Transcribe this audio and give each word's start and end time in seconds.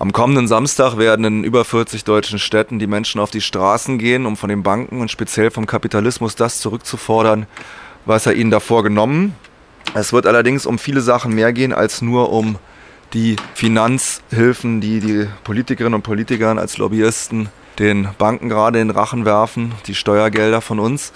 Am 0.00 0.12
kommenden 0.12 0.46
Samstag 0.46 0.96
werden 0.96 1.24
in 1.24 1.42
über 1.42 1.64
40 1.64 2.04
deutschen 2.04 2.38
Städten 2.38 2.78
die 2.78 2.86
Menschen 2.86 3.20
auf 3.20 3.32
die 3.32 3.40
Straßen 3.40 3.98
gehen, 3.98 4.26
um 4.26 4.36
von 4.36 4.48
den 4.48 4.62
Banken 4.62 5.00
und 5.00 5.10
speziell 5.10 5.50
vom 5.50 5.66
Kapitalismus 5.66 6.36
das 6.36 6.60
zurückzufordern, 6.60 7.48
was 8.04 8.24
er 8.24 8.34
ihnen 8.34 8.52
davor 8.52 8.84
genommen. 8.84 9.34
Es 9.94 10.12
wird 10.12 10.26
allerdings 10.26 10.66
um 10.66 10.78
viele 10.78 11.00
Sachen 11.00 11.34
mehr 11.34 11.52
gehen 11.52 11.72
als 11.72 12.00
nur 12.00 12.30
um 12.30 12.60
die 13.12 13.34
Finanzhilfen, 13.54 14.80
die 14.80 15.00
die 15.00 15.26
Politikerinnen 15.42 15.94
und 15.94 16.02
Politiker 16.02 16.56
als 16.56 16.78
Lobbyisten 16.78 17.48
den 17.80 18.06
Banken 18.18 18.48
gerade 18.48 18.78
in 18.78 18.86
den 18.86 18.96
Rachen 18.96 19.24
werfen, 19.24 19.72
die 19.88 19.96
Steuergelder 19.96 20.60
von 20.60 20.78
uns. 20.78 21.12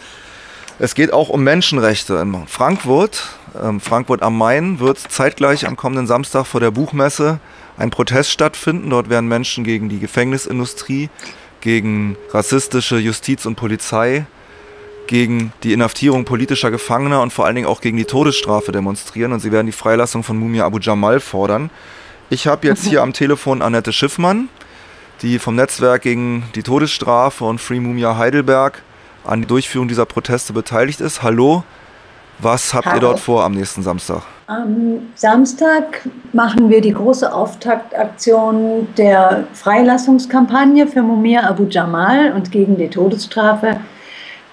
Es 0.83 0.97
geht 0.97 1.13
auch 1.13 1.29
um 1.29 1.45
Menschenrechte. 1.45 2.15
In 2.15 2.49
Frankfurt, 2.49 3.29
ähm, 3.63 3.81
Frankfurt 3.81 4.21
am 4.21 4.37
Main, 4.37 4.81
wird 4.81 4.99
zeitgleich 4.99 5.65
am 5.65 5.77
kommenden 5.77 6.09
Samstag 6.09 6.45
vor 6.45 6.59
der 6.59 6.73
Buchmesse 6.73 7.39
ein 7.79 7.91
Protest 7.91 8.31
stattfinden. 8.31 8.91
Dort 8.91 9.09
werden 9.09 9.29
Menschen 9.29 9.63
gegen 9.63 9.89
die 9.89 10.01
Gefängnisindustrie, 10.01 11.09
gegen 11.61 12.17
rassistische 12.33 12.99
Justiz 12.99 13.47
und 13.47 13.55
Polizei, 13.55 14.27
gegen 15.07 15.53
die 15.63 15.73
Inhaftierung 15.73 16.25
politischer 16.25 16.73
Gefangener 16.73 17.23
und 17.23 17.33
vor 17.33 17.47
allen 17.47 17.55
Dingen 17.55 17.69
auch 17.69 17.81
gegen 17.81 17.97
die 17.97 18.05
Todesstrafe 18.05 18.73
demonstrieren. 18.73 19.33
Und 19.33 19.39
sie 19.39 19.53
werden 19.53 19.67
die 19.67 19.73
Freilassung 19.73 20.25
von 20.25 20.37
Mumia 20.37 20.65
Abu 20.67 20.81
Jamal 20.81 21.21
fordern. 21.21 21.71
Ich 22.29 22.49
habe 22.49 22.67
jetzt 22.67 22.89
hier 22.89 23.03
am 23.03 23.13
Telefon 23.13 23.63
Annette 23.63 23.93
Schiffmann, 23.93 24.49
die 25.23 25.39
vom 25.39 25.55
Netzwerk 25.55 26.03
gegen 26.03 26.43
die 26.57 26.65
Todesstrafe 26.65 27.45
und 27.45 27.61
Free 27.61 27.79
Mumia 27.79 28.17
Heidelberg 28.17 28.83
an 29.25 29.43
die 29.43 29.47
Durchführung 29.47 29.89
dieser 29.89 30.07
Proteste 30.07 30.53
beteiligt 30.53 31.01
ist. 31.01 31.23
Hallo, 31.23 31.65
was 32.39 32.75
habt 32.75 32.87
Hallo. 32.87 32.97
ihr 32.97 33.01
dort 33.01 33.21
vor 33.21 33.45
am 33.45 33.53
nächsten 33.53 33.83
Samstag? 33.83 34.23
Am 34.47 35.09
Samstag 35.15 36.07
machen 36.33 36.69
wir 36.69 36.81
die 36.81 36.93
große 36.93 37.33
Auftaktaktion 37.33 38.89
der 38.97 39.45
Freilassungskampagne 39.53 40.87
für 40.87 41.03
Mumia 41.03 41.49
Abu 41.49 41.65
Jamal 41.69 42.33
und 42.33 42.51
gegen 42.51 42.77
die 42.77 42.89
Todesstrafe. 42.89 43.81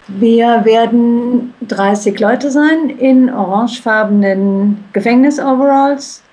Wir 0.08 0.66
werden 0.66 1.54
30 1.68 2.20
Leute 2.20 2.50
sein 2.50 2.90
in 2.98 3.32
orangefarbenen 3.32 4.84
Gefängnisoveralls. 4.94 6.24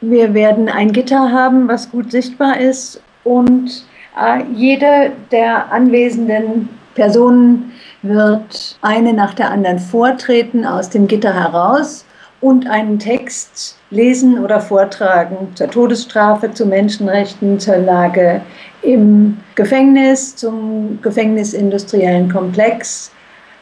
Wir 0.00 0.34
werden 0.34 0.68
ein 0.68 0.92
Gitter 0.92 1.30
haben, 1.30 1.68
was 1.68 1.90
gut 1.90 2.10
sichtbar 2.10 2.58
ist 2.58 3.02
und 3.22 3.84
äh, 4.18 4.42
jede 4.54 5.12
der 5.30 5.70
anwesenden 5.70 6.68
Personen 6.94 7.72
wird 8.02 8.78
eine 8.82 9.12
nach 9.12 9.34
der 9.34 9.50
anderen 9.50 9.78
vortreten 9.78 10.64
aus 10.64 10.90
dem 10.90 11.06
Gitter 11.06 11.32
heraus 11.32 12.04
und 12.40 12.66
einen 12.68 12.98
Text 12.98 13.76
lesen 13.90 14.42
oder 14.42 14.60
vortragen 14.60 15.48
zur 15.54 15.68
Todesstrafe, 15.68 16.52
zu 16.52 16.66
Menschenrechten, 16.66 17.60
zur 17.60 17.76
Lage 17.76 18.40
im 18.82 19.38
Gefängnis, 19.54 20.36
zum 20.36 20.98
gefängnisindustriellen 21.02 22.32
Komplex, 22.32 23.10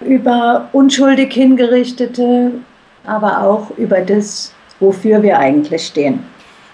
über 0.01 0.69
unschuldig 0.73 1.33
hingerichtete, 1.33 2.53
aber 3.05 3.43
auch 3.43 3.71
über 3.77 4.01
das, 4.01 4.53
wofür 4.79 5.23
wir 5.23 5.39
eigentlich 5.39 5.87
stehen, 5.87 6.21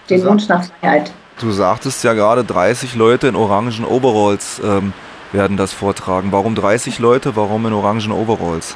den 0.09 0.23
Wunsch 0.25 0.47
nach 0.47 0.63
Freiheit. 0.63 1.11
Du 1.39 1.51
sagtest 1.51 2.03
ja 2.03 2.13
gerade, 2.13 2.43
30 2.43 2.95
Leute 2.95 3.27
in 3.27 3.35
orangen 3.35 3.83
Overalls 3.83 4.61
ähm, 4.63 4.93
werden 5.31 5.57
das 5.57 5.73
vortragen. 5.73 6.31
Warum 6.31 6.55
30 6.55 6.99
Leute? 6.99 7.35
Warum 7.35 7.65
in 7.65 7.73
orangen 7.73 8.11
Overalls? 8.11 8.75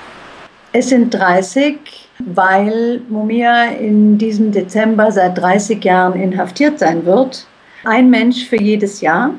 Es 0.72 0.90
sind 0.90 1.14
30, 1.14 1.78
weil 2.20 3.02
Mumia 3.10 3.66
in 3.66 4.18
diesem 4.18 4.52
Dezember 4.52 5.12
seit 5.12 5.38
30 5.38 5.84
Jahren 5.84 6.20
inhaftiert 6.20 6.78
sein 6.80 7.06
wird. 7.06 7.48
Ein 7.86 8.10
Mensch 8.10 8.46
für 8.46 8.62
jedes 8.62 9.02
Jahr. 9.02 9.32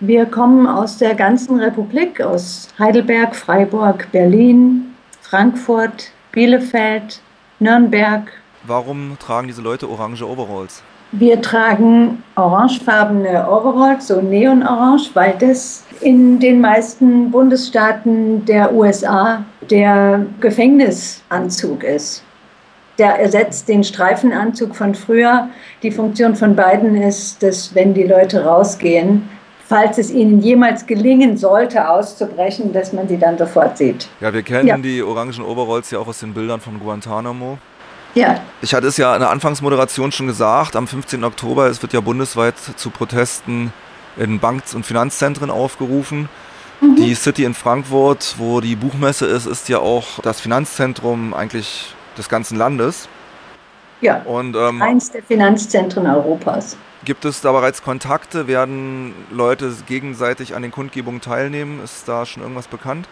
Wir 0.00 0.26
kommen 0.26 0.66
aus 0.66 0.98
der 0.98 1.14
ganzen 1.14 1.58
Republik, 1.58 2.20
aus 2.20 2.68
Heidelberg, 2.78 3.34
Freiburg, 3.34 4.08
Berlin, 4.12 4.94
Frankfurt, 5.20 6.12
Bielefeld, 6.32 7.20
Nürnberg. 7.58 8.30
Warum 8.62 9.18
tragen 9.18 9.48
diese 9.48 9.60
Leute 9.60 9.88
orange 9.88 10.22
Overalls? 10.22 10.82
Wir 11.12 11.40
tragen 11.40 12.22
orangefarbene 12.36 13.48
Overalls, 13.48 14.08
so 14.08 14.20
neonorange, 14.20 15.08
weil 15.14 15.34
das 15.38 15.84
in 16.02 16.38
den 16.38 16.60
meisten 16.60 17.30
Bundesstaaten 17.30 18.44
der 18.44 18.74
USA 18.74 19.44
der 19.70 20.26
Gefängnisanzug 20.40 21.82
ist. 21.82 22.22
Der 22.98 23.18
ersetzt 23.18 23.68
den 23.68 23.84
Streifenanzug 23.84 24.76
von 24.76 24.94
früher. 24.94 25.48
Die 25.82 25.90
Funktion 25.90 26.34
von 26.34 26.54
beiden 26.54 26.94
ist, 26.96 27.42
dass 27.42 27.74
wenn 27.74 27.94
die 27.94 28.02
Leute 28.02 28.44
rausgehen, 28.44 29.28
falls 29.66 29.98
es 29.98 30.10
ihnen 30.10 30.40
jemals 30.40 30.86
gelingen 30.86 31.38
sollte, 31.38 31.88
auszubrechen, 31.88 32.72
dass 32.72 32.92
man 32.92 33.08
sie 33.08 33.18
dann 33.18 33.38
sofort 33.38 33.78
sieht. 33.78 34.08
Ja, 34.20 34.32
wir 34.34 34.42
kennen 34.42 34.66
ja. 34.66 34.76
die 34.76 35.02
orangen 35.02 35.42
Overalls 35.42 35.90
ja 35.90 36.00
auch 36.00 36.08
aus 36.08 36.20
den 36.20 36.34
Bildern 36.34 36.60
von 36.60 36.78
Guantanamo. 36.80 37.58
Ja. 38.18 38.40
Ich 38.62 38.74
hatte 38.74 38.88
es 38.88 38.96
ja 38.96 39.14
in 39.14 39.20
der 39.20 39.30
Anfangsmoderation 39.30 40.10
schon 40.10 40.26
gesagt, 40.26 40.74
am 40.74 40.88
15. 40.88 41.22
Oktober, 41.22 41.66
es 41.66 41.82
wird 41.82 41.92
ja 41.92 42.00
bundesweit 42.00 42.56
zu 42.58 42.90
Protesten 42.90 43.72
in 44.16 44.40
Bank- 44.40 44.64
und 44.74 44.84
Finanzzentren 44.84 45.50
aufgerufen. 45.50 46.28
Mhm. 46.80 46.96
Die 46.96 47.14
City 47.14 47.44
in 47.44 47.54
Frankfurt, 47.54 48.34
wo 48.38 48.60
die 48.60 48.74
Buchmesse 48.74 49.26
ist, 49.26 49.46
ist 49.46 49.68
ja 49.68 49.78
auch 49.78 50.18
das 50.22 50.40
Finanzzentrum 50.40 51.32
eigentlich 51.32 51.94
des 52.16 52.28
ganzen 52.28 52.58
Landes. 52.58 53.08
Ja, 54.00 54.22
und, 54.22 54.56
ähm, 54.56 54.82
eins 54.82 55.12
der 55.12 55.22
Finanzzentren 55.22 56.06
Europas. 56.08 56.76
Gibt 57.04 57.24
es 57.24 57.40
da 57.40 57.52
bereits 57.52 57.84
Kontakte? 57.84 58.48
Werden 58.48 59.14
Leute 59.30 59.72
gegenseitig 59.86 60.56
an 60.56 60.62
den 60.62 60.72
Kundgebungen 60.72 61.20
teilnehmen? 61.20 61.80
Ist 61.84 62.08
da 62.08 62.26
schon 62.26 62.42
irgendwas 62.42 62.66
bekannt? 62.66 63.08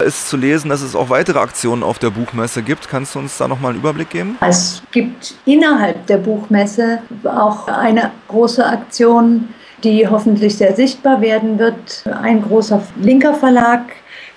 ist 0.00 0.28
zu 0.28 0.36
lesen, 0.36 0.70
dass 0.70 0.82
es 0.82 0.96
auch 0.96 1.10
weitere 1.10 1.38
Aktionen 1.38 1.82
auf 1.82 1.98
der 1.98 2.10
Buchmesse 2.10 2.62
gibt. 2.62 2.88
Kannst 2.88 3.14
du 3.14 3.18
uns 3.18 3.36
da 3.36 3.48
nochmal 3.48 3.72
einen 3.72 3.80
Überblick 3.80 4.10
geben? 4.10 4.38
Es 4.40 4.82
gibt 4.92 5.34
innerhalb 5.44 6.06
der 6.06 6.18
Buchmesse 6.18 7.00
auch 7.24 7.68
eine 7.68 8.10
große 8.28 8.64
Aktion, 8.64 9.48
die 9.84 10.08
hoffentlich 10.08 10.56
sehr 10.56 10.74
sichtbar 10.74 11.20
werden 11.20 11.58
wird. 11.58 12.04
Ein 12.22 12.42
großer 12.42 12.82
linker 12.96 13.34
Verlag 13.34 13.82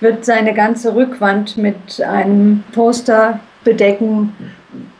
wird 0.00 0.24
seine 0.24 0.54
ganze 0.54 0.94
Rückwand 0.94 1.56
mit 1.56 2.00
einem 2.00 2.64
Poster 2.72 3.40
bedecken, 3.64 4.32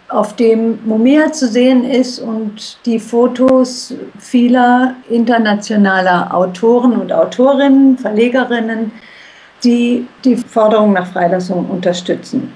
auf 0.08 0.37
dem 0.37 0.79
Mumia 0.85 1.32
zu 1.32 1.49
sehen 1.49 1.85
ist 1.85 2.20
und 2.20 2.79
die 2.87 2.99
Fotos 2.99 3.94
vieler 4.19 4.94
internationaler 5.11 6.32
Autoren 6.32 6.93
und 6.93 7.12
Autorinnen, 7.12 7.99
Verlegerinnen, 7.99 8.93
die 9.64 10.06
die 10.25 10.37
Forderung 10.37 10.93
nach 10.93 11.06
Freilassung 11.06 11.69
unterstützen. 11.69 12.52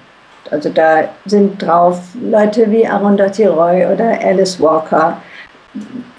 Also 0.50 0.70
da 0.70 1.08
sind 1.26 1.60
drauf 1.60 2.00
Leute 2.22 2.70
wie 2.70 2.86
Arundhati 2.86 3.46
Roy 3.46 3.86
oder 3.86 4.18
Alice 4.22 4.60
Walker, 4.60 5.20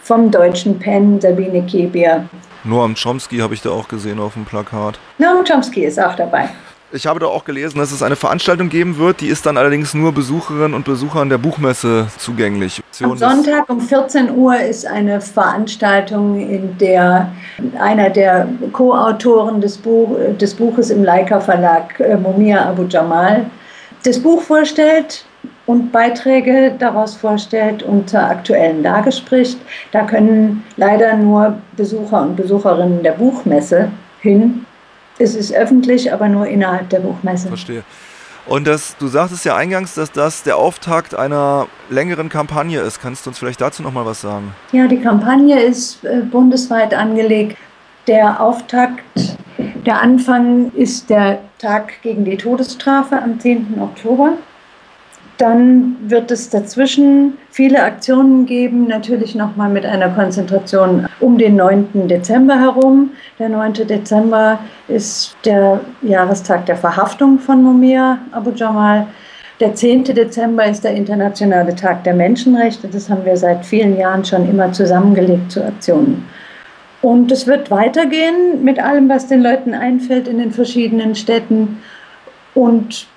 vom 0.01 0.31
deutschen 0.31 0.79
Pen 0.79 1.21
Sabine 1.21 1.61
Kebier, 1.63 2.25
Noam 2.63 2.95
Chomsky 2.95 3.37
habe 3.37 3.53
ich 3.53 3.61
da 3.61 3.69
auch 3.69 3.87
gesehen 3.87 4.19
auf 4.19 4.33
dem 4.33 4.45
Plakat. 4.45 4.99
Noam 5.17 5.43
Chomsky 5.45 5.85
ist 5.85 5.99
auch 5.99 6.15
dabei. 6.15 6.49
Ich 6.91 7.05
habe 7.05 7.19
da 7.19 7.27
auch 7.27 7.45
gelesen, 7.45 7.77
dass 7.77 7.91
es 7.91 8.01
eine 8.01 8.15
Veranstaltung 8.15 8.69
geben 8.69 8.97
wird, 8.97 9.21
die 9.21 9.27
ist 9.27 9.45
dann 9.45 9.57
allerdings 9.57 9.93
nur 9.93 10.11
Besucherinnen 10.11 10.73
und 10.73 10.85
Besuchern 10.85 11.29
der 11.29 11.37
Buchmesse 11.37 12.07
zugänglich. 12.17 12.81
Am 13.03 13.15
Sonntag 13.15 13.69
um 13.69 13.79
14 13.79 14.35
Uhr 14.35 14.59
ist 14.59 14.87
eine 14.87 15.21
Veranstaltung, 15.21 16.39
in 16.39 16.75
der 16.79 17.31
einer 17.79 18.09
der 18.09 18.47
Co-Autoren 18.73 19.61
des, 19.61 19.77
Buch, 19.77 20.17
des 20.39 20.55
Buches 20.55 20.89
im 20.89 21.03
Leica 21.03 21.39
Verlag, 21.39 21.99
äh, 21.99 22.17
Momia 22.17 22.67
Abu 22.67 22.85
Jamal, 22.89 23.45
das 24.03 24.19
Buch 24.19 24.41
vorstellt 24.41 25.25
und 25.69 25.91
Beiträge 25.91 26.73
daraus 26.79 27.15
vorstellt 27.15 27.83
und 27.83 28.09
zur 28.09 28.21
aktuellen 28.21 28.81
Lage 28.81 29.11
spricht. 29.11 29.59
Da 29.91 30.01
können 30.01 30.63
leider 30.77 31.15
nur 31.15 31.59
Besucher 31.77 32.23
und 32.23 32.35
Besucherinnen 32.35 33.03
der 33.03 33.11
Buchmesse 33.11 33.91
hin. 34.19 34.65
Es 35.19 35.35
ist 35.35 35.53
öffentlich, 35.53 36.11
aber 36.11 36.27
nur 36.27 36.47
innerhalb 36.47 36.89
der 36.89 37.01
Buchmesse. 37.01 37.49
Verstehe. 37.49 37.83
Und 38.47 38.65
das, 38.65 38.97
du 38.97 39.05
sagtest 39.09 39.45
ja 39.45 39.55
eingangs, 39.55 39.93
dass 39.93 40.11
das 40.11 40.41
der 40.41 40.57
Auftakt 40.57 41.13
einer 41.13 41.67
längeren 41.91 42.29
Kampagne 42.29 42.79
ist. 42.79 42.99
Kannst 42.99 43.27
du 43.27 43.29
uns 43.29 43.37
vielleicht 43.37 43.61
dazu 43.61 43.83
noch 43.83 43.93
mal 43.93 44.07
was 44.07 44.21
sagen? 44.21 44.55
Ja, 44.71 44.87
die 44.87 44.99
Kampagne 44.99 45.61
ist 45.61 46.03
äh, 46.03 46.21
bundesweit 46.21 46.95
angelegt. 46.95 47.55
Der 48.07 48.41
Auftakt, 48.41 49.03
der 49.85 50.01
Anfang 50.01 50.71
ist 50.71 51.11
der 51.11 51.41
Tag 51.59 52.01
gegen 52.01 52.25
die 52.25 52.37
Todesstrafe 52.37 53.21
am 53.21 53.39
10. 53.39 53.79
Oktober. 53.79 54.31
Dann 55.39 55.95
wird 56.01 56.31
es 56.31 56.49
dazwischen 56.49 57.37
viele 57.49 57.81
Aktionen 57.81 58.45
geben, 58.45 58.87
natürlich 58.87 59.35
nochmal 59.35 59.69
mit 59.69 59.85
einer 59.85 60.09
Konzentration 60.09 61.07
um 61.21 61.37
den 61.37 61.55
9. 61.55 62.09
Dezember 62.09 62.59
herum. 62.59 63.11
Der 63.39 63.47
9. 63.47 63.87
Dezember 63.87 64.59
ist 64.89 65.37
der 65.45 65.79
Jahrestag 66.01 66.65
der 66.65 66.75
Verhaftung 66.75 67.39
von 67.39 67.63
Mumia 67.63 68.17
Abu 68.33 68.51
Jamal. 68.51 69.07
Der 69.61 69.73
10. 69.73 70.03
Dezember 70.03 70.65
ist 70.65 70.83
der 70.83 70.93
Internationale 70.93 71.73
Tag 71.73 72.03
der 72.03 72.15
Menschenrechte. 72.15 72.89
Das 72.89 73.09
haben 73.09 73.23
wir 73.23 73.37
seit 73.37 73.65
vielen 73.65 73.97
Jahren 73.97 74.25
schon 74.25 74.49
immer 74.49 74.73
zusammengelegt 74.73 75.53
zu 75.53 75.63
Aktionen. 75.63 76.27
Und 77.01 77.31
es 77.31 77.47
wird 77.47 77.71
weitergehen 77.71 78.65
mit 78.65 78.77
allem, 78.77 79.07
was 79.07 79.27
den 79.27 79.41
Leuten 79.41 79.73
einfällt 79.73 80.27
in 80.27 80.39
den 80.39 80.51
verschiedenen 80.51 81.15
Städten. 81.15 81.77
Und 82.53 83.07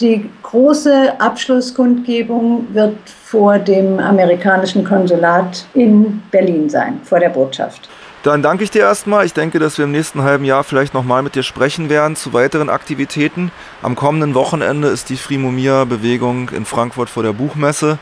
die 0.00 0.28
große 0.42 1.20
Abschlusskundgebung 1.20 2.66
wird 2.72 2.96
vor 3.24 3.58
dem 3.58 3.98
amerikanischen 3.98 4.84
Konsulat 4.84 5.64
in 5.74 6.22
Berlin 6.30 6.68
sein, 6.68 7.00
vor 7.04 7.20
der 7.20 7.28
Botschaft. 7.28 7.88
Dann 8.22 8.42
danke 8.42 8.64
ich 8.64 8.70
dir 8.70 8.82
erstmal. 8.82 9.24
Ich 9.24 9.32
denke, 9.32 9.58
dass 9.58 9.78
wir 9.78 9.86
im 9.86 9.92
nächsten 9.92 10.22
halben 10.22 10.44
Jahr 10.44 10.62
vielleicht 10.62 10.92
nochmal 10.92 11.22
mit 11.22 11.34
dir 11.34 11.42
sprechen 11.42 11.88
werden 11.88 12.16
zu 12.16 12.34
weiteren 12.34 12.68
Aktivitäten. 12.68 13.50
Am 13.80 13.96
kommenden 13.96 14.34
Wochenende 14.34 14.88
ist 14.88 15.08
die 15.08 15.16
Frimomia-Bewegung 15.16 16.50
in 16.50 16.66
Frankfurt 16.66 17.08
vor 17.08 17.22
der 17.22 17.32
Buchmesse 17.32 17.98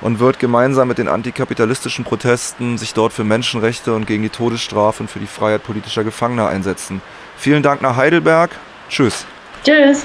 und 0.00 0.18
wird 0.18 0.40
gemeinsam 0.40 0.88
mit 0.88 0.98
den 0.98 1.06
antikapitalistischen 1.06 2.04
Protesten 2.04 2.78
sich 2.78 2.94
dort 2.94 3.12
für 3.12 3.22
Menschenrechte 3.22 3.94
und 3.94 4.06
gegen 4.06 4.24
die 4.24 4.30
Todesstrafe 4.30 5.04
und 5.04 5.08
für 5.08 5.20
die 5.20 5.26
Freiheit 5.26 5.62
politischer 5.62 6.02
Gefangener 6.02 6.48
einsetzen. 6.48 7.00
Vielen 7.36 7.62
Dank 7.62 7.80
nach 7.80 7.96
Heidelberg. 7.96 8.50
Tschüss. 8.88 9.24
Tschüss. 9.62 10.04